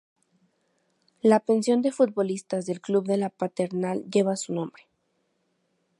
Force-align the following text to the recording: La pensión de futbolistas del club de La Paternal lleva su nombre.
La 1.21 1.39
pensión 1.41 1.83
de 1.83 1.91
futbolistas 1.91 2.65
del 2.65 2.81
club 2.81 3.05
de 3.05 3.17
La 3.17 3.29
Paternal 3.29 4.03
lleva 4.09 4.35
su 4.35 4.51
nombre. 4.51 4.87